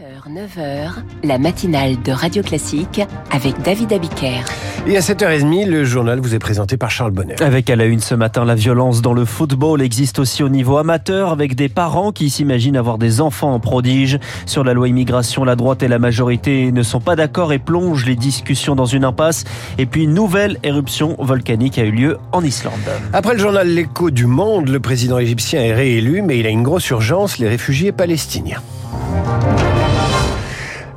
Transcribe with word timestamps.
7h, 0.00 0.32
9h, 0.32 0.92
la 1.24 1.38
matinale 1.38 2.00
de 2.02 2.12
Radio 2.12 2.42
Classique 2.42 3.02
avec 3.30 3.60
David 3.60 3.92
Abiker. 3.92 4.40
Et 4.86 4.96
à 4.96 5.00
7h30, 5.00 5.66
le 5.66 5.84
journal 5.84 6.20
vous 6.20 6.34
est 6.34 6.38
présenté 6.38 6.78
par 6.78 6.90
Charles 6.90 7.10
Bonner. 7.10 7.34
Avec 7.40 7.68
à 7.68 7.76
la 7.76 7.84
une 7.84 8.00
ce 8.00 8.14
matin, 8.14 8.46
la 8.46 8.54
violence 8.54 9.02
dans 9.02 9.12
le 9.12 9.26
football 9.26 9.82
existe 9.82 10.18
aussi 10.18 10.42
au 10.42 10.48
niveau 10.48 10.78
amateur 10.78 11.30
avec 11.30 11.54
des 11.54 11.68
parents 11.68 12.12
qui 12.12 12.30
s'imaginent 12.30 12.78
avoir 12.78 12.96
des 12.96 13.20
enfants 13.20 13.52
en 13.52 13.60
prodige. 13.60 14.18
Sur 14.46 14.64
la 14.64 14.72
loi 14.72 14.88
immigration, 14.88 15.44
la 15.44 15.54
droite 15.54 15.82
et 15.82 15.88
la 15.88 15.98
majorité 15.98 16.72
ne 16.72 16.82
sont 16.82 17.00
pas 17.00 17.16
d'accord 17.16 17.52
et 17.52 17.58
plongent 17.58 18.06
les 18.06 18.16
discussions 18.16 18.74
dans 18.74 18.86
une 18.86 19.04
impasse. 19.04 19.44
Et 19.76 19.84
puis, 19.84 20.04
une 20.04 20.14
nouvelle 20.14 20.58
éruption 20.62 21.14
volcanique 21.18 21.78
a 21.78 21.82
eu 21.82 21.90
lieu 21.90 22.16
en 22.32 22.42
Islande. 22.42 22.72
Après 23.12 23.34
le 23.34 23.40
journal 23.40 23.68
L'écho 23.68 24.10
du 24.10 24.24
monde, 24.24 24.68
le 24.68 24.80
président 24.80 25.18
égyptien 25.18 25.60
est 25.60 25.74
réélu, 25.74 26.22
mais 26.22 26.38
il 26.38 26.46
a 26.46 26.50
une 26.50 26.62
grosse 26.62 26.88
urgence, 26.88 27.36
les 27.36 27.48
réfugiés 27.48 27.92
palestiniens. 27.92 28.62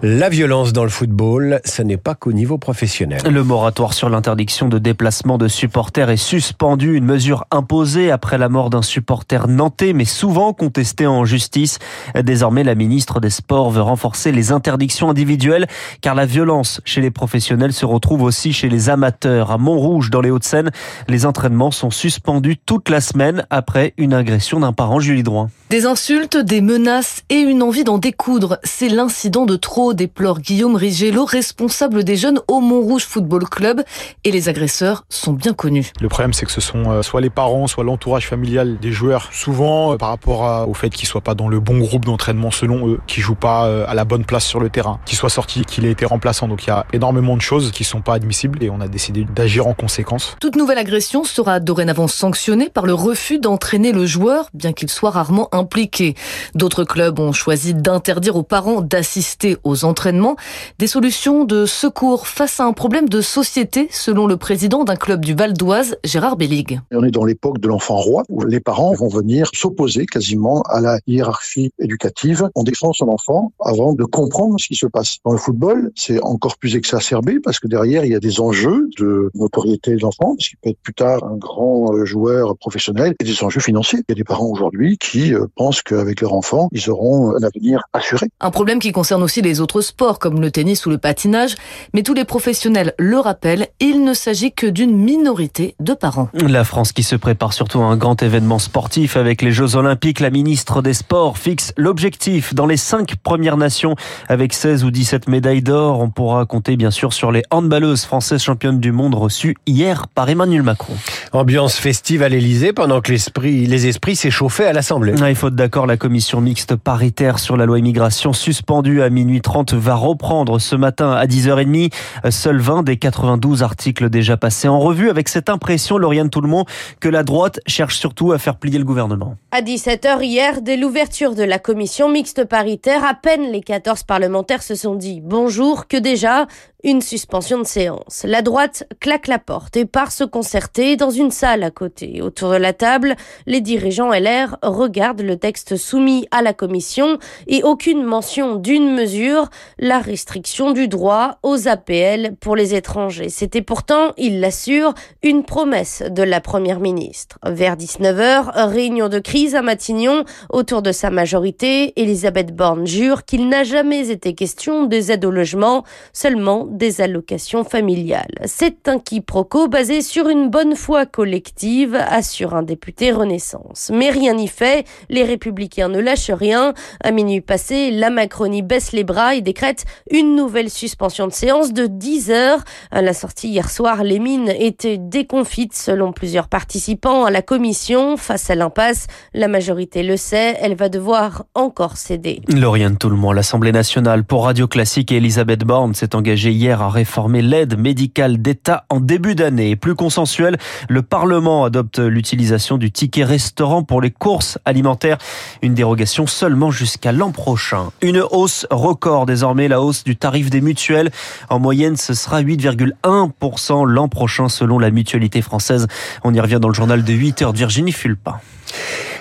La 0.06 0.28
violence 0.28 0.74
dans 0.74 0.84
le 0.84 0.90
football, 0.90 1.62
ce 1.64 1.82
n'est 1.82 1.96
pas 1.96 2.14
qu'au 2.14 2.34
niveau 2.34 2.58
professionnel. 2.58 3.22
Le 3.24 3.42
moratoire 3.42 3.94
sur 3.94 4.10
l'interdiction 4.10 4.68
de 4.68 4.78
déplacement 4.78 5.38
de 5.38 5.48
supporters 5.48 6.10
est 6.10 6.18
suspendu, 6.18 6.98
une 6.98 7.06
mesure 7.06 7.46
imposée 7.52 8.12
après 8.12 8.38
la 8.38 8.50
mort 8.50 8.70
d'un 8.70 8.82
supporter 8.82 9.48
nantais, 9.48 9.94
mais 9.94 10.04
souvent 10.04 10.52
contestée 10.52 11.08
en 11.08 11.24
justice. 11.24 11.80
Désormais, 12.22 12.66
la 12.66 12.76
ministre 12.76 13.22
des 13.22 13.30
Sports 13.30 13.72
veut 13.72 13.82
renforcer 13.82 14.34
les 14.34 14.52
interdictions 14.52 15.10
individuelles, 15.10 15.68
car 16.02 16.16
la 16.16 16.26
violence 16.26 16.82
chez 16.84 17.00
les 17.00 17.10
professionnels 17.10 17.72
se 17.72 17.86
retrouve 17.86 18.24
aussi 18.24 18.52
chez 18.52 18.68
les 18.68 18.90
amateurs. 18.90 19.52
À 19.52 19.58
Montrouge, 19.58 20.10
dans 20.10 20.20
les 20.20 20.32
Hauts-de-Seine, 20.32 20.72
les 21.08 21.26
entraînements 21.26 21.72
sont 21.72 21.92
suspendus 21.92 22.58
toute 22.58 22.90
la 22.90 23.00
semaine 23.00 23.46
après 23.50 23.94
une 23.96 24.14
agression 24.14 24.60
d'un 24.60 24.74
parent, 24.74 25.00
Julie 25.00 25.24
Droin. 25.24 25.50
Des 25.70 25.86
insultes, 25.86 26.36
des 26.36 26.60
menaces 26.60 27.24
et 27.30 27.40
une 27.40 27.64
envie 27.64 27.86
d'en 27.86 28.00
découdre. 28.00 28.60
C'est 28.64 28.90
l'incident 28.90 29.46
de 29.46 29.56
trop, 29.56 29.93
déplore 29.94 30.40
Guillaume 30.40 30.76
Rigello, 30.76 31.26
responsable 31.26 32.04
des 32.04 32.16
jeunes 32.16 32.40
au 32.48 32.60
Montrouge 32.60 33.06
Football 33.06 33.46
Club. 33.50 33.84
Et 34.24 34.32
les 34.32 34.50
agresseurs 34.50 35.06
sont 35.10 35.34
bien 35.34 35.54
connus. 35.54 35.92
Le 36.02 36.10
problème, 36.10 36.34
c'est 36.34 36.46
que 36.46 36.52
ce 36.52 36.62
sont 36.62 36.92
euh, 36.92 37.02
soit 37.02 37.22
les 37.22 37.30
parents, 37.30 37.68
soit 37.68 37.84
l'entourage 37.84 38.28
familial 38.28 38.78
des 38.80 38.92
joueurs. 38.92 39.30
Souvent, 39.32 39.94
euh, 39.94 39.98
par 39.98 40.10
rapport 40.10 40.68
au 40.68 40.74
fait 40.74 40.90
qu'ils 40.90 41.08
soient 41.08 41.22
pas 41.22 41.36
dans 41.36 41.48
le 41.48 41.60
bon 41.60 41.80
groupe 41.80 42.06
d'entraînement 42.06 42.52
selon 42.52 42.88
eux, 42.88 43.00
qu'ils 43.08 43.24
jouent 43.24 43.36
pas 43.36 43.66
euh, 43.66 43.86
à 43.88 43.94
la 43.94 44.06
bonne 44.06 44.26
place 44.26 44.46
sur 44.46 44.60
le 44.60 44.70
terrain, 44.70 45.00
qu'ils 45.06 45.18
soient 45.18 45.30
sortis, 45.30 45.66
qu'il 45.66 45.86
ait 45.86 45.92
été 45.92 46.06
remplaçant. 46.06 46.48
Donc 46.48 46.64
il 46.66 46.68
y 46.68 46.72
a 46.72 46.86
énormément 46.94 47.36
de 47.36 47.42
choses 47.42 47.72
qui 47.72 47.84
sont 47.84 48.02
pas 48.02 48.14
admissibles 48.14 48.64
et 48.64 48.70
on 48.70 48.82
a 48.82 48.88
décidé 48.88 49.26
d'agir 49.26 49.68
en 49.68 49.74
conséquence. 49.74 50.36
Toute 50.40 50.56
nouvelle 50.56 50.78
agression 50.78 51.24
sera 51.24 51.60
dorénavant 51.60 52.08
sanctionnée 52.08 52.70
par 52.70 52.86
le 52.86 52.94
refus 52.94 53.40
d'entraîner 53.40 53.92
le 53.92 54.06
joueur, 54.06 54.50
bien 54.54 54.74
qu'il 54.74 54.90
soit 54.90 55.12
rarement 55.12 55.50
impliqués. 55.54 56.16
D'autres 56.56 56.84
clubs 56.84 57.20
ont 57.20 57.34
choisi 57.34 57.74
d'interdire 57.74 58.36
aux 58.36 58.44
parents 58.44 58.82
d'assister 58.82 59.58
aux 59.64 59.73
entraînements. 59.84 60.36
Des 60.80 60.88
solutions 60.88 61.46
de 61.46 61.66
secours 61.66 62.28
face 62.28 62.60
à 62.60 62.66
un 62.66 62.74
problème 62.74 63.10
de 63.10 63.22
société, 63.22 63.88
selon 63.92 64.28
le 64.28 64.38
président 64.38 64.84
d'un 64.84 64.96
club 64.96 65.26
du 65.26 65.34
Val 65.34 65.54
d'Oise, 65.54 65.98
Gérard 66.04 66.38
Bellig. 66.38 66.80
On 66.92 67.04
est 67.04 67.12
dans 67.12 67.26
l'époque 67.26 67.60
de 67.60 67.68
l'enfant 67.68 67.98
roi, 67.98 68.24
où 68.30 68.44
les 68.44 68.60
parents 68.60 68.94
vont 68.94 69.08
venir 69.08 69.50
s'opposer 69.54 70.06
quasiment 70.06 70.62
à 70.64 70.80
la 70.82 71.00
hiérarchie 71.08 71.72
éducative. 71.80 72.50
On 72.56 72.64
défend 72.64 72.94
son 72.94 73.10
enfant 73.10 73.52
avant 73.60 73.94
de 73.94 74.04
comprendre 74.04 74.60
ce 74.60 74.68
qui 74.68 74.76
se 74.76 74.88
passe. 74.88 75.18
Dans 75.26 75.32
le 75.32 75.38
football, 75.38 75.92
c'est 75.96 76.22
encore 76.22 76.58
plus 76.58 76.76
exacerbé 76.76 77.40
parce 77.44 77.60
que 77.60 77.68
derrière, 77.68 78.06
il 78.06 78.12
y 78.12 78.16
a 78.16 78.20
des 78.20 78.40
enjeux 78.40 78.90
de 78.98 79.32
notoriété 79.36 79.96
de 79.96 80.02
l'enfant, 80.02 80.36
parce 80.36 80.50
qu'il 80.50 80.58
peut 80.60 80.70
être 80.70 80.82
plus 80.82 80.94
tard 80.94 81.24
un 81.24 81.38
grand 81.38 81.94
euh, 81.94 82.06
joueur 82.06 82.56
professionnel, 82.58 83.16
et 83.20 83.24
des 83.24 83.44
enjeux 83.44 83.62
financiers. 83.62 84.00
Il 84.08 84.12
y 84.12 84.14
a 84.14 84.16
des 84.16 84.24
parents 84.24 84.48
aujourd'hui 84.48 84.98
qui 84.98 85.34
euh, 85.34 85.46
pensent 85.56 85.82
qu'avec 85.82 86.22
leur 86.22 86.34
enfant, 86.34 86.70
ils 86.72 86.90
auront 86.90 87.36
un 87.36 87.44
avenir 87.44 87.82
assuré. 87.94 88.28
Un 88.40 88.52
problème 88.52 88.80
qui 88.80 88.92
concerne 88.92 89.24
aussi 89.24 89.42
les 89.42 89.62
autres 89.64 89.82
sports 89.82 90.20
comme 90.20 90.40
le 90.42 90.52
tennis 90.52 90.86
ou 90.86 90.90
le 90.90 91.00
patinage, 91.00 91.56
mais 91.94 92.04
tous 92.04 92.14
les 92.14 92.26
professionnels 92.26 92.94
le 93.00 93.18
rappellent, 93.18 93.68
il 93.80 94.04
ne 94.04 94.14
s'agit 94.14 94.52
que 94.52 94.68
d'une 94.68 94.96
minorité 94.96 95.76
de 95.80 95.94
parents. 95.94 96.30
La 96.34 96.64
France 96.64 96.92
qui 96.92 97.04
se 97.04 97.16
prépare 97.16 97.54
surtout 97.54 97.82
à 97.82 97.86
un 97.86 97.98
grand 97.98 98.22
événement 98.22 98.60
sportif 98.60 99.18
avec 99.18 99.42
les 99.42 99.52
Jeux 99.52 99.76
Olympiques, 99.76 100.20
la 100.20 100.30
ministre 100.30 100.82
des 100.82 100.94
Sports 100.94 101.38
fixe 101.38 101.74
l'objectif 101.78 102.54
dans 102.54 102.66
les 102.66 102.78
cinq 102.78 103.16
premières 103.16 103.58
nations 103.58 103.96
avec 104.28 104.54
16 104.54 104.84
ou 104.84 104.92
17 104.92 105.28
médailles 105.30 105.62
d'or. 105.62 106.00
On 106.00 106.10
pourra 106.10 106.46
compter 106.46 106.76
bien 106.76 106.92
sûr 106.92 107.14
sur 107.14 107.32
les 107.32 107.44
handballeuses 107.50 108.04
françaises 108.04 108.44
championnes 108.44 108.80
du 108.80 108.92
monde 108.92 109.16
reçues 109.16 109.56
hier 109.66 110.08
par 110.14 110.30
Emmanuel 110.30 110.64
Macron. 110.64 110.94
Ambiance 111.32 111.76
festive 111.76 112.22
à 112.22 112.30
l'Elysée 112.30 112.74
pendant 112.74 113.02
que 113.02 113.12
l'esprit, 113.12 113.66
les 113.66 113.88
esprits 113.88 114.16
s'échauffaient 114.16 114.68
à 114.68 114.74
l'Assemblée. 114.74 115.14
Il 115.28 115.36
faut 115.36 115.50
d'accord, 115.50 115.88
la 115.88 115.98
commission 115.98 116.42
mixte 116.42 116.76
paritaire 116.76 117.40
sur 117.40 117.58
la 117.58 117.66
loi 117.66 117.80
immigration 117.80 118.34
suspendue 118.34 119.02
à 119.02 119.10
minuit 119.10 119.42
30 119.42 119.53
va 119.74 119.96
reprendre 119.96 120.60
ce 120.60 120.76
matin 120.76 121.12
à 121.12 121.26
10h30. 121.26 121.94
Seuls 122.32 122.60
20 122.60 122.84
des 122.84 122.98
92 122.98 123.62
articles 123.62 124.10
déjà 124.10 124.36
passés 124.36 124.68
en 124.68 124.80
revue 124.80 125.10
avec 125.10 125.30
cette 125.30 125.50
impression, 125.50 125.98
Lauriane 125.98 126.30
Tout-le-Monde, 126.30 126.66
que 127.00 127.10
la 127.10 127.24
droite 127.24 127.60
cherche 127.68 127.98
surtout 127.98 128.32
à 128.32 128.40
faire 128.40 128.56
plier 128.56 128.80
le 128.80 128.86
gouvernement. 128.86 129.36
À 129.52 129.62
17h 129.62 130.24
hier, 130.24 130.62
dès 130.62 130.76
l'ouverture 130.76 131.36
de 131.36 131.44
la 131.44 131.60
commission 131.60 132.10
mixte 132.10 132.46
paritaire, 132.46 133.06
à 133.06 133.14
peine 133.14 133.52
les 133.52 133.62
14 133.62 134.04
parlementaires 134.04 134.64
se 134.64 134.76
sont 134.76 134.96
dit 134.96 135.22
bonjour 135.22 135.88
que 135.88 135.98
déjà? 135.98 136.48
Une 136.84 137.02
suspension 137.02 137.60
de 137.60 137.66
séance. 137.66 138.26
La 138.28 138.42
droite 138.42 138.86
claque 139.00 139.28
la 139.28 139.40
porte 139.40 139.78
et 139.78 139.86
part 139.86 140.12
se 140.12 140.24
concerter 140.24 140.96
dans 140.96 141.10
une 141.10 141.32
salle 141.32 141.64
à 141.64 141.72
côté. 141.72 142.22
Autour 142.22 142.52
de 142.52 142.58
la 142.58 142.74
table, 142.74 143.16
les 143.46 143.62
dirigeants 143.62 144.12
LR 144.12 144.58
regardent 144.62 145.22
le 145.22 145.38
texte 145.38 145.78
soumis 145.78 146.28
à 146.32 146.42
la 146.42 146.54
commission 146.54 147.18
et 147.48 147.64
aucune 147.64 148.04
mention 148.04 148.56
d'une 148.56 148.94
mesure, 148.94 149.50
la 149.80 150.00
restriction 150.00 150.72
du 150.72 150.88
droit 150.88 151.38
aux 151.44 151.68
APL 151.68 152.36
pour 152.40 152.56
les 152.56 152.76
étrangers. 152.76 153.30
C'était 153.30 153.62
pourtant, 153.62 154.12
il 154.18 154.40
l'assure, 154.40 154.94
une 155.22 155.44
promesse 155.44 156.04
de 156.10 156.24
la 156.24 156.42
première 156.42 156.80
ministre. 156.80 157.40
Vers 157.46 157.78
19h, 157.78 158.68
réunion 158.70 159.10
de 159.10 159.20
crise 159.20 159.56
à 159.56 159.62
Matignon 159.62 160.26
autour 160.50 160.82
de 160.82 160.92
sa 160.92 161.10
majorité. 161.10 161.94
Elisabeth 161.96 162.56
Borne 162.56 162.86
jure 162.86 163.26
qu'il 163.26 163.48
n'a 163.48 163.64
jamais 163.64 164.10
été 164.10 164.34
question 164.34 164.84
des 164.86 165.12
aides 165.12 165.26
au 165.26 165.32
logement, 165.32 165.84
seulement 166.12 166.66
des 166.74 167.02
allocations 167.02 167.64
familiales. 167.64 168.42
C'est 168.46 168.88
un 168.88 169.00
quiproquo 169.00 169.68
basé 169.68 170.02
sur 170.02 170.28
une 170.28 170.50
bonne 170.50 170.76
foi 170.76 171.06
collective, 171.06 171.96
assure 171.96 172.56
un 172.56 172.64
député 172.64 173.12
Renaissance. 173.12 173.92
Mais 173.94 174.10
rien 174.10 174.34
n'y 174.34 174.48
fait, 174.48 174.86
les 175.10 175.24
républicains 175.24 175.88
ne 175.88 176.00
lâchent 176.00 176.32
rien. 176.32 176.74
À 177.04 177.12
minuit 177.12 177.42
passé, 177.42 177.92
la 177.92 178.10
Macronie 178.10 178.62
baisse 178.62 178.92
les 178.92 179.04
bras 179.04 179.36
et 179.36 179.42
décrète 179.42 179.86
une 180.12 180.36
nouvelle 180.36 180.70
suspension 180.70 181.28
de 181.28 181.34
séance 181.34 181.74
de 181.74 181.86
10 181.86 182.32
heures. 182.32 182.64
À 182.92 183.02
la 183.02 183.14
sortie 183.14 183.50
hier 183.50 183.70
soir, 183.70 184.04
les 184.04 184.20
mines 184.20 184.52
étaient 184.58 184.98
déconfites 184.98 185.76
selon 185.76 186.12
plusieurs 186.12 186.48
participants 186.48 187.26
à 187.26 187.32
la 187.32 187.42
commission. 187.42 188.18
Face 188.18 188.50
à 188.50 188.56
l'impasse, 188.56 189.08
la 189.34 189.48
majorité 189.48 190.04
le 190.04 190.18
sait, 190.18 190.58
elle 190.60 190.76
va 190.76 190.90
devoir 190.90 191.46
encore 191.54 191.98
céder. 191.98 192.42
Lauriane 192.48 192.98
Tout-le-Monde, 192.98 193.36
l'Assemblée 193.36 193.72
nationale 193.72 194.24
pour 194.24 194.46
Radio 194.46 194.68
Classique 194.68 195.12
et 195.12 195.18
Elisabeth 195.18 195.64
Borne 195.64 195.94
s'est 195.94 196.16
engagée 196.16 196.52
hier 196.52 196.63
à 196.72 196.90
réformer 196.90 197.42
l'aide 197.42 197.78
médicale 197.78 198.42
d'État 198.42 198.86
en 198.90 199.00
début 199.00 199.36
d'année. 199.36 199.76
Plus 199.76 199.96
consensuel, 199.96 200.58
le 200.90 201.02
Parlement 201.02 201.66
adopte 201.66 202.00
l'utilisation 202.00 202.78
du 202.78 202.92
ticket 202.92 203.24
restaurant 203.24 203.84
pour 203.84 204.02
les 204.02 204.12
courses 204.12 204.58
alimentaires. 204.66 205.18
Une 205.62 205.74
dérogation 205.74 206.28
seulement 206.28 206.72
jusqu'à 206.72 207.12
l'an 207.12 207.32
prochain. 207.32 207.90
Une 208.02 208.24
hausse 208.32 208.66
record 208.72 209.26
désormais, 209.26 209.68
la 209.68 209.82
hausse 209.82 210.04
du 210.04 210.16
tarif 210.16 210.50
des 210.50 210.62
mutuelles. 210.62 211.12
En 211.50 211.60
moyenne, 211.60 211.98
ce 211.98 212.14
sera 212.14 212.42
8,1% 212.42 213.86
l'an 213.86 214.08
prochain 214.08 214.50
selon 214.50 214.80
la 214.80 214.92
mutualité 214.92 215.42
française. 215.42 215.88
On 216.24 216.34
y 216.34 216.40
revient 216.40 216.60
dans 216.62 216.70
le 216.70 216.74
journal 216.74 217.04
de 217.04 217.14
8 217.14 217.42
heures 217.42 217.54
de 217.54 217.58
Virginie 217.58 217.92
Fulpin. 217.92 218.40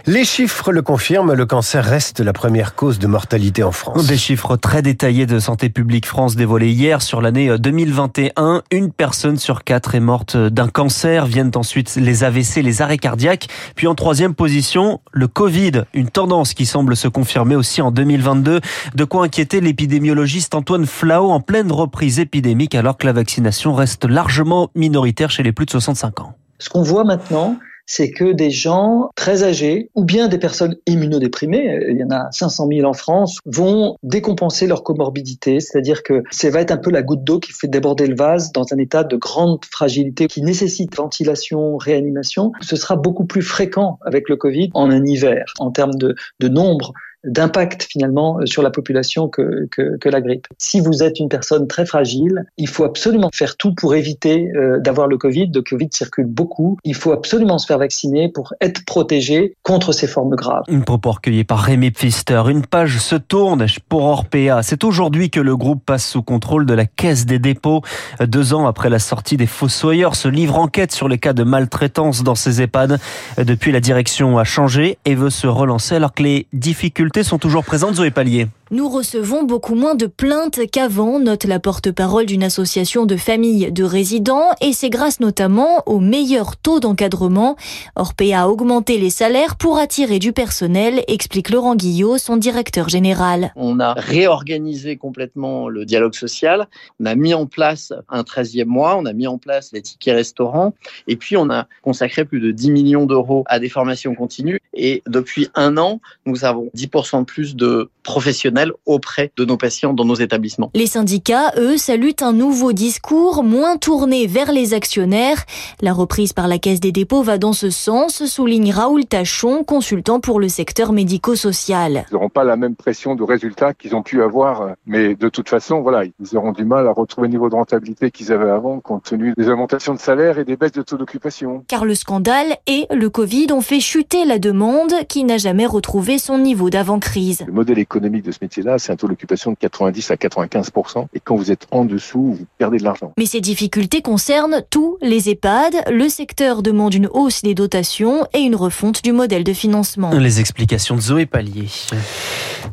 Les 0.05 0.25
chiffres 0.25 0.73
le 0.73 0.83
confirment, 0.83 1.33
le 1.33 1.47
cancer 1.47 1.85
reste 1.85 2.19
la 2.19 2.33
première 2.33 2.75
cause 2.75 2.99
de 2.99 3.07
mortalité 3.07 3.63
en 3.63 3.71
France. 3.71 4.05
Des 4.09 4.17
chiffres 4.17 4.57
très 4.57 4.83
détaillés 4.83 5.27
de 5.27 5.39
Santé 5.39 5.69
publique 5.69 6.07
France 6.07 6.35
dévoilés 6.35 6.73
hier 6.73 7.03
sur 7.03 7.21
l'année 7.21 7.57
2021. 7.57 8.63
Une 8.73 8.91
personne 8.91 9.37
sur 9.37 9.63
quatre 9.63 9.95
est 9.95 10.01
morte 10.01 10.37
d'un 10.37 10.67
cancer. 10.67 11.27
Viennent 11.27 11.53
ensuite 11.55 11.95
les 11.95 12.25
AVC, 12.25 12.63
les 12.63 12.83
arrêts 12.83 12.99
cardiaques. 12.99 13.47
Puis 13.77 13.87
en 13.87 13.95
troisième 13.95 14.35
position, 14.35 15.01
le 15.13 15.29
Covid. 15.29 15.85
Une 15.95 16.11
tendance 16.11 16.53
qui 16.55 16.67
semble 16.67 16.97
se 16.97 17.07
confirmer 17.07 17.55
aussi 17.55 17.81
en 17.81 17.93
2022. 17.93 18.61
De 18.97 19.05
quoi 19.05 19.27
inquiéter 19.27 19.61
l'épidémiologiste 19.61 20.57
Antoine 20.57 20.87
Flao 20.87 21.31
en 21.31 21.39
pleine 21.39 21.71
reprise 21.71 22.19
épidémique 22.19 22.75
alors 22.75 22.97
que 22.97 23.07
la 23.07 23.13
vaccination 23.13 23.73
reste 23.73 24.05
largement 24.05 24.69
minoritaire 24.75 25.31
chez 25.31 25.45
les 25.45 25.53
plus 25.53 25.67
de 25.67 25.71
65 25.71 26.23
ans. 26.23 26.35
Ce 26.59 26.69
qu'on 26.69 26.83
voit 26.83 27.05
maintenant, 27.05 27.57
c'est 27.93 28.11
que 28.11 28.33
des 28.33 28.51
gens 28.51 29.11
très 29.17 29.45
âgés 29.45 29.91
ou 29.95 30.03
bien 30.03 30.29
des 30.29 30.39
personnes 30.39 30.77
immunodéprimées, 30.87 31.79
il 31.91 31.99
y 31.99 32.05
en 32.05 32.11
a 32.11 32.33
500 32.33 32.67
000 32.73 32.89
en 32.89 32.95
France, 32.95 33.41
vont 33.45 33.97
décompenser 34.03 34.67
leur 34.67 34.83
comorbidité, 34.83 35.61
c'est-à-dire 35.61 36.03
que 36.03 36.23
ça 36.31 36.49
va 36.49 36.63
être 36.63 36.71
un 36.71 36.79
peu 36.79 36.91
la 36.91 37.03
goutte 37.03 37.23
d'eau 37.23 37.39
qui 37.39 37.53
fait 37.53 37.69
déborder 37.69 38.07
le 38.07 38.17
vase 38.17 38.51
dans 38.51 38.65
un 38.73 38.79
état 38.79 39.05
de 39.05 39.17
grande 39.17 39.63
fragilité 39.71 40.27
qui 40.27 40.41
nécessite 40.41 40.97
ventilation, 40.97 41.77
réanimation. 41.77 42.53
Ce 42.63 42.77
sera 42.77 42.97
beaucoup 42.97 43.27
plus 43.27 43.43
fréquent 43.43 43.99
avec 44.07 44.31
le 44.31 44.37
Covid 44.37 44.71
en 44.73 44.91
un 44.91 45.05
hiver 45.05 45.45
en 45.59 45.71
termes 45.71 45.95
de, 45.95 46.15
de 46.41 46.49
nombre 46.49 46.95
d'impact 47.25 47.85
finalement 47.85 48.39
sur 48.45 48.63
la 48.63 48.71
population 48.71 49.29
que, 49.29 49.69
que, 49.71 49.97
que, 49.99 50.09
la 50.09 50.21
grippe. 50.21 50.47
Si 50.59 50.81
vous 50.81 51.03
êtes 51.03 51.19
une 51.21 51.29
personne 51.29 51.67
très 51.67 51.87
fragile, 51.87 52.45
il 52.59 52.69
faut 52.69 52.85
absolument 52.85 53.31
faire 53.33 53.57
tout 53.57 53.75
pour 53.75 53.95
éviter 53.95 54.51
euh, 54.55 54.79
d'avoir 54.81 55.07
le 55.07 55.17
Covid. 55.17 55.51
Le 55.55 55.63
Covid 55.63 55.89
circule 55.93 56.27
beaucoup. 56.27 56.79
Il 56.85 56.95
faut 56.95 57.13
absolument 57.13 57.59
se 57.59 57.67
faire 57.67 57.79
vacciner 57.79 58.29
pour 58.29 58.55
être 58.61 58.85
protégé 58.85 59.55
contre 59.63 59.93
ces 59.93 60.07
formes 60.07 60.35
graves. 60.35 60.65
Une 60.69 60.85
propos 60.85 61.13
recueillie 61.13 61.45
par 61.45 61.61
Rémi 61.61 61.91
Pfister. 61.91 62.43
Une 62.49 62.67
page 62.67 62.99
se 62.99 63.17
tourne 63.17 63.67
pour 63.89 64.05
Orpea. 64.05 64.63
C'est 64.63 64.85
aujourd'hui 64.85 65.31
que 65.31 65.41
le 65.41 65.57
groupe 65.57 65.85
passe 65.85 66.07
sous 66.07 66.23
contrôle 66.23 66.67
de 66.67 66.75
la 66.75 66.87
Caisse 66.87 67.27
des 67.27 67.39
dépôts. 67.39 67.83
Deux 68.21 68.55
ans 68.55 68.67
après 68.67 68.91
la 68.91 68.99
sortie 68.99 69.37
des 69.37 69.47
Fossoyeurs, 69.47 70.17
ce 70.17 70.29
livre 70.29 70.59
enquête 70.59 70.93
sur 70.93 71.09
les 71.09 71.19
cas 71.19 71.33
de 71.33 71.45
maltraitance 71.45 72.23
dans 72.23 72.35
ces 72.35 72.63
EHPAD. 72.63 72.99
Depuis, 73.39 73.73
la 73.73 73.81
direction 73.81 74.39
a 74.39 74.45
changé 74.45 74.99
et 75.05 75.15
veut 75.15 75.31
se 75.31 75.47
relancer 75.47 75.95
alors 75.95 76.13
que 76.15 76.23
les 76.23 76.47
difficultés 76.53 77.12
sont 77.23 77.39
toujours 77.39 77.65
présentes, 77.65 77.97
Zoé 77.97 78.11
Pallier. 78.11 78.49
Nous 78.73 78.89
recevons 78.89 79.43
beaucoup 79.43 79.75
moins 79.75 79.95
de 79.95 80.07
plaintes 80.07 80.61
qu'avant, 80.71 81.21
note 81.21 81.45
la 81.45 81.61
porte-parole 81.61 82.25
d'une 82.25 82.43
association 82.43 83.05
de 83.05 83.17
familles 83.17 83.71
de 83.71 83.85
résidents, 83.85 84.49
et 84.63 84.73
c'est 84.73 84.89
grâce 84.89 85.21
notamment 85.21 85.83
au 85.85 86.01
meilleur 86.01 86.57
taux 86.57 86.81
d'encadrement. 86.81 87.57
Orpea 87.97 88.33
a 88.33 88.49
augmenté 88.49 88.97
les 88.97 89.11
salaires 89.11 89.57
pour 89.57 89.77
attirer 89.77 90.19
du 90.19 90.33
personnel, 90.33 91.05
explique 91.07 91.51
Laurent 91.51 91.77
Guillot, 91.77 92.17
son 92.17 92.39
directeur 92.39 92.89
général. 92.89 93.53
On 93.57 93.79
a 93.79 93.93
réorganisé 93.93 94.97
complètement 94.97 95.69
le 95.69 95.85
dialogue 95.85 96.15
social, 96.15 96.67
on 96.99 97.05
a 97.05 97.15
mis 97.15 97.35
en 97.35 97.45
place 97.45 97.93
un 98.09 98.23
13e 98.23 98.65
mois, 98.65 98.97
on 98.97 99.05
a 99.05 99.13
mis 99.13 99.27
en 99.27 99.37
place 99.37 99.73
les 99.75 99.83
tickets 99.83 100.17
restaurants, 100.17 100.73
et 101.09 101.17
puis 101.17 101.37
on 101.37 101.51
a 101.51 101.67
consacré 101.83 102.25
plus 102.25 102.41
de 102.41 102.51
10 102.51 102.71
millions 102.71 103.05
d'euros 103.05 103.45
à 103.49 103.59
des 103.59 103.69
formations 103.69 104.15
continues, 104.15 104.61
et 104.73 105.03
depuis 105.07 105.49
un 105.55 105.77
an, 105.77 106.01
nous 106.25 106.47
avons 106.47 106.71
10% 106.75 107.21
de 107.21 107.25
plus 107.27 107.55
de 107.55 107.91
professionnels 108.03 108.62
auprès 108.87 109.33
de 109.37 109.45
nos 109.45 109.57
patients 109.57 109.93
dans 109.93 110.05
nos 110.05 110.15
établissements. 110.15 110.71
Les 110.75 110.87
syndicats, 110.87 111.53
eux, 111.57 111.77
saluent 111.77 112.15
un 112.21 112.33
nouveau 112.33 112.73
discours 112.73 113.43
moins 113.43 113.77
tourné 113.77 114.27
vers 114.27 114.53
les 114.53 114.75
actionnaires. 114.75 115.45
La 115.81 115.93
reprise 115.93 116.33
par 116.33 116.49
la 116.49 116.59
Caisse 116.59 116.81
des 116.81 116.93
dépôts 116.93 117.23
va 117.23 117.39
dans 117.39 117.53
ce 117.53 117.71
sens, 117.71 118.25
souligne 118.25 118.73
Raoul 118.73 119.05
Tachon, 119.07 119.65
consultant 119.65 120.21
pour 120.21 120.41
le 120.41 120.49
secteur 120.49 120.93
médico-social. 120.93 122.05
Ils 122.11 122.15
n'auront 122.15 122.29
pas 122.29 122.45
la 122.45 122.57
même 122.57 122.77
pression 122.77 123.15
de 123.15 123.23
résultats 123.23 123.75
qu'ils 123.75 123.97
ont 123.97 124.03
pu 124.03 124.23
avoir, 124.23 124.75
mais 124.87 125.15
de 125.15 125.29
toute 125.29 125.49
façon, 125.49 125.81
voilà, 125.81 126.05
ils 126.05 126.37
auront 126.37 126.53
du 126.53 126.65
mal 126.65 126.87
à 126.87 126.93
retrouver 126.93 127.29
le 127.29 127.33
niveau 127.33 127.49
de 127.49 127.55
rentabilité 127.55 128.11
qu'ils 128.11 128.33
avaient 128.33 128.51
avant, 128.51 128.81
compte 128.81 129.05
tenu 129.05 129.35
des 129.37 129.49
augmentations 129.49 129.95
de 129.95 129.99
salaire 129.99 130.39
et 130.39 130.45
des 130.45 130.57
baisses 130.57 130.73
de 130.73 130.83
taux 130.83 130.97
d'occupation. 130.97 131.65
Car 131.69 131.85
le 131.85 131.95
scandale 131.95 132.57
et 132.67 132.87
le 132.91 133.11
Covid 133.11 133.49
ont 133.53 133.61
fait 133.61 133.81
chuter 133.81 134.25
la 134.25 134.39
demande, 134.39 134.93
qui 135.09 135.25
n'a 135.25 135.39
jamais 135.39 135.67
retrouvé 135.67 136.19
son 136.19 136.39
niveau 136.39 136.71
d'avant-crise. 136.71 137.45
Le 137.47 137.53
modèle 137.53 137.79
économique 137.79 138.25
de 138.25 138.33
ce 138.33 138.39
métier-là, 138.53 138.79
c'est 138.79 138.93
un 138.93 138.97
taux 138.97 139.09
d'occupation 139.09 139.53
de 139.53 139.57
90 139.57 140.11
à 140.11 140.17
95 140.17 140.71
Et 141.15 141.21
quand 141.21 141.37
vous 141.37 141.51
êtes 141.51 141.67
en 141.71 141.85
dessous, 141.85 142.37
vous 142.39 142.47
perdez 142.59 142.79
de 142.79 142.85
l'argent. 142.85 143.13
Mais 143.17 143.25
ces 143.25 143.41
difficultés 143.41 144.03
concernent 144.03 144.63
tous 144.69 144.99
les 145.01 145.31
EHPAD. 145.31 145.75
Le 145.91 146.09
secteur 146.09 146.63
demande 146.63 146.93
une 146.93 147.09
hausse 147.13 147.43
des 147.43 147.55
dotations 147.55 148.27
et 148.35 148.41
une 148.41 148.55
refonte 148.55 149.03
du 149.03 149.13
modèle 149.13 149.45
de 149.45 149.53
financement. 149.55 150.11
Les 150.13 150.41
explications 150.41 150.97
de 150.97 151.01
Zoé 151.01 151.27
Pallier. 151.27 151.69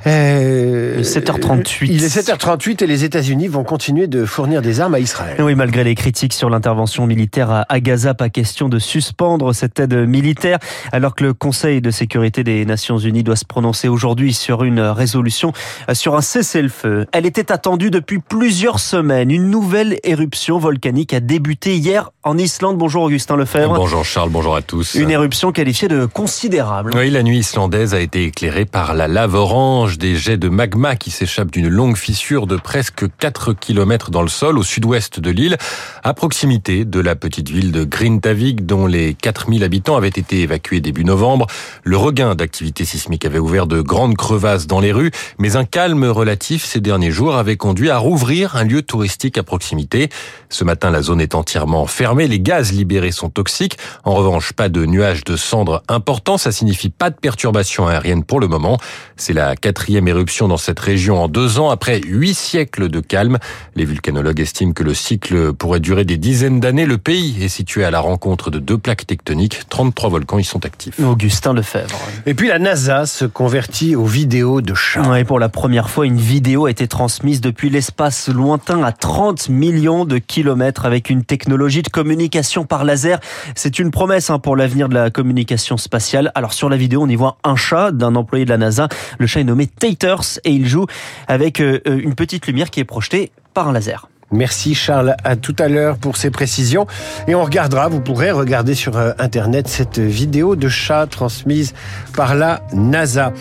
Euh, 0.05 0.88
7h38. 1.01 1.87
Il 1.89 2.03
est 2.03 2.17
7h38 2.17 2.83
et 2.83 2.87
les 2.87 3.03
États-Unis 3.03 3.47
vont 3.47 3.63
continuer 3.63 4.07
de 4.07 4.25
fournir 4.25 4.61
des 4.61 4.81
armes 4.81 4.95
à 4.95 4.99
Israël. 4.99 5.41
Oui, 5.41 5.55
malgré 5.55 5.83
les 5.83 5.95
critiques 5.95 6.33
sur 6.33 6.49
l'intervention 6.49 7.07
militaire 7.07 7.65
à 7.67 7.79
Gaza, 7.79 8.13
pas 8.13 8.29
question 8.29 8.69
de 8.69 8.79
suspendre 8.79 9.53
cette 9.53 9.79
aide 9.79 9.93
militaire, 9.93 10.59
alors 10.91 11.15
que 11.15 11.23
le 11.23 11.33
Conseil 11.33 11.81
de 11.81 11.91
sécurité 11.91 12.43
des 12.43 12.65
Nations 12.65 12.97
Unies 12.97 13.23
doit 13.23 13.35
se 13.35 13.45
prononcer 13.45 13.87
aujourd'hui 13.87 14.33
sur 14.33 14.63
une 14.63 14.81
résolution 14.81 15.53
sur 15.93 16.15
un 16.15 16.21
cessez-le-feu. 16.21 17.05
Elle 17.11 17.25
était 17.25 17.51
attendue 17.51 17.91
depuis 17.91 18.19
plusieurs 18.19 18.79
semaines. 18.79 19.31
Une 19.31 19.49
nouvelle 19.49 19.99
éruption 20.03 20.59
volcanique 20.59 21.13
a 21.13 21.19
débuté 21.19 21.75
hier 21.77 22.11
en 22.23 22.37
Islande. 22.37 22.77
Bonjour 22.77 23.03
Augustin 23.03 23.37
Lefebvre. 23.37 23.75
Bonjour 23.75 24.05
Charles, 24.05 24.29
bonjour 24.29 24.55
à 24.55 24.61
tous. 24.61 24.95
Une 24.95 25.11
éruption 25.11 25.51
qualifiée 25.51 25.87
de 25.87 26.05
considérable. 26.05 26.91
Oui, 26.95 27.09
la 27.09 27.23
nuit 27.23 27.39
islandaise 27.39 27.93
a 27.93 27.99
été 27.99 28.25
éclairée 28.25 28.65
par 28.65 28.93
la 28.93 29.07
lave 29.07 29.35
orange, 29.35 29.97
des 29.97 30.15
jets 30.15 30.37
de 30.37 30.49
magma 30.49 30.88
qui 30.95 31.11
s'échappent 31.11 31.51
d'une 31.51 31.67
longue 31.67 31.97
fissure 31.97 32.47
de 32.47 32.55
presque 32.55 33.05
4 33.17 33.53
km 33.53 34.11
dans 34.11 34.21
le 34.21 34.27
sol 34.27 34.57
au 34.57 34.63
sud-ouest 34.63 35.19
de 35.19 35.31
l'île, 35.31 35.57
à 36.03 36.13
proximité 36.13 36.85
de 36.85 36.99
la 36.99 37.15
petite 37.15 37.49
ville 37.49 37.71
de 37.71 37.83
Grintavik 37.83 38.65
dont 38.65 38.87
les 38.87 39.13
4000 39.13 39.63
habitants 39.63 39.97
avaient 39.97 40.07
été 40.07 40.41
évacués 40.41 40.81
début 40.81 41.05
novembre. 41.05 41.47
Le 41.83 41.97
regain 41.97 42.35
d'activité 42.35 42.85
sismique 42.85 43.25
avait 43.25 43.39
ouvert 43.39 43.67
de 43.67 43.81
grandes 43.81 44.15
crevasses 44.15 44.67
dans 44.67 44.79
les 44.79 44.91
rues, 44.91 45.11
mais 45.37 45.55
un 45.55 45.65
calme 45.65 46.05
relatif 46.05 46.65
ces 46.65 46.81
derniers 46.81 47.11
jours 47.11 47.35
avait 47.35 47.57
conduit 47.57 47.89
à 47.89 47.97
rouvrir 47.97 48.55
un 48.55 48.63
lieu 48.63 48.81
touristique 48.81 49.37
à 49.37 49.43
proximité. 49.43 50.09
Ce 50.49 50.63
matin, 50.63 50.91
la 50.91 51.01
zone 51.01 51.21
est 51.21 51.35
entièrement 51.35 51.87
fermée, 51.87 52.27
les 52.27 52.39
gaz 52.39 52.71
libérés 52.71 53.11
sont 53.11 53.29
toxiques. 53.29 53.77
En 54.03 54.13
revanche, 54.13 54.53
pas 54.53 54.69
de 54.69 54.85
nuages 54.85 55.23
de 55.23 55.35
cendres 55.35 55.83
importants, 55.87 56.37
ça 56.37 56.51
signifie 56.51 56.89
pas 56.89 57.09
de 57.09 57.15
perturbations 57.15 57.87
aériennes 57.87 58.23
pour 58.23 58.39
le 58.39 58.47
moment. 58.47 58.77
C'est 59.17 59.33
la 59.33 59.55
quatrième 59.55 60.07
éruption 60.07 60.47
dans 60.47 60.57
cette 60.57 60.68
région 60.77 61.23
en 61.23 61.27
deux 61.27 61.57
ans, 61.57 61.71
après 61.71 62.01
huit 62.05 62.35
siècles 62.35 62.89
de 62.89 62.99
calme. 62.99 63.39
Les 63.75 63.85
vulcanologues 63.85 64.41
estiment 64.41 64.73
que 64.73 64.83
le 64.83 64.93
cycle 64.93 65.53
pourrait 65.53 65.79
durer 65.79 66.05
des 66.05 66.17
dizaines 66.17 66.59
d'années. 66.59 66.85
Le 66.85 66.97
pays 66.99 67.43
est 67.43 67.47
situé 67.47 67.83
à 67.85 67.91
la 67.91 68.01
rencontre 68.01 68.51
de 68.51 68.59
deux 68.59 68.77
plaques 68.77 69.07
tectoniques. 69.07 69.61
33 69.69 70.09
volcans 70.09 70.37
y 70.37 70.43
sont 70.43 70.65
actifs. 70.65 70.99
Augustin 70.99 71.53
Lefebvre. 71.53 71.97
Et 72.25 72.33
puis 72.33 72.49
la 72.49 72.59
NASA 72.59 73.05
se 73.05 73.25
convertit 73.25 73.95
aux 73.95 74.05
vidéos 74.05 74.61
de 74.61 74.73
chats. 74.73 75.19
Et 75.19 75.23
pour 75.23 75.39
la 75.39 75.49
première 75.49 75.89
fois, 75.89 76.05
une 76.05 76.17
vidéo 76.17 76.65
a 76.65 76.71
été 76.71 76.87
transmise 76.87 77.41
depuis 77.41 77.69
l'espace 77.69 78.27
lointain 78.27 78.83
à 78.83 78.91
30 78.91 79.49
millions 79.49 80.05
de 80.05 80.17
kilomètres 80.17 80.85
avec 80.85 81.09
une 81.09 81.23
technologie 81.23 81.81
de 81.81 81.89
communication 81.89 82.65
par 82.65 82.83
laser. 82.83 83.19
C'est 83.55 83.79
une 83.79 83.91
promesse 83.91 84.29
hein, 84.29 84.39
pour 84.39 84.55
l'avenir 84.55 84.89
de 84.89 84.95
la 84.95 85.09
communication 85.09 85.77
spatiale. 85.77 86.31
Alors 86.35 86.53
sur 86.53 86.69
la 86.69 86.77
vidéo, 86.77 87.03
on 87.03 87.07
y 87.07 87.15
voit 87.15 87.37
un 87.43 87.55
chat 87.55 87.91
d'un 87.91 88.15
employé 88.15 88.45
de 88.45 88.49
la 88.49 88.57
NASA. 88.57 88.87
Le 89.17 89.27
chat 89.27 89.41
est 89.41 89.45
nommé 89.45 89.67
Taters 89.67 90.39
et 90.43 90.51
il 90.51 90.58
joue 90.67 90.85
avec 91.27 91.61
euh, 91.61 91.79
une 91.85 92.15
petite 92.15 92.47
lumière 92.47 92.69
qui 92.69 92.79
est 92.79 92.85
projetée 92.85 93.31
par 93.53 93.67
un 93.67 93.73
laser. 93.73 94.09
Merci 94.31 94.75
Charles, 94.75 95.15
à 95.23 95.35
tout 95.35 95.55
à 95.57 95.67
l'heure 95.67 95.97
pour 95.97 96.17
ces 96.17 96.29
précisions. 96.29 96.85
Et 97.27 97.33
on 97.33 97.43
regardera, 97.43 97.87
vous 97.87 97.99
pourrez 97.99 98.29
regarder 98.31 98.75
sur 98.75 98.95
euh, 98.97 99.11
Internet 99.17 99.67
cette 99.67 99.97
vidéo 99.97 100.55
de 100.55 100.69
chat 100.69 101.07
transmise 101.07 101.73
par 102.15 102.35
la 102.35 102.61
NASA. 102.73 103.33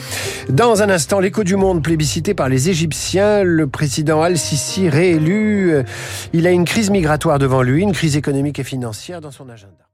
Dans 0.49 0.82
un 0.82 0.88
instant, 0.88 1.20
l'écho 1.20 1.44
du 1.44 1.56
monde 1.56 1.82
plébiscité 1.82 2.32
par 2.32 2.49
les 2.49 2.70
Égyptiens, 2.70 3.43
le 3.43 3.67
président 3.67 4.23
Al-Sisi 4.23 4.88
réélu, 4.88 5.72
euh, 5.72 5.82
il 6.32 6.46
a 6.46 6.51
une 6.51 6.65
crise 6.65 6.89
migratoire 6.91 7.39
devant 7.39 7.63
lui, 7.63 7.82
une 7.82 7.93
crise 7.93 8.17
économique 8.17 8.58
et 8.58 8.65
financière 8.65 9.20
dans 9.20 9.31
son 9.31 9.48
agenda. 9.51 9.88